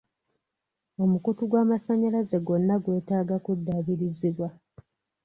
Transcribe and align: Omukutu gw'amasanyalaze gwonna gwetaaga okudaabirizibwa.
Omukutu 1.03 1.41
gw'amasanyalaze 1.49 2.37
gwonna 2.45 2.75
gwetaaga 2.83 3.33
okudaabirizibwa. 3.39 4.47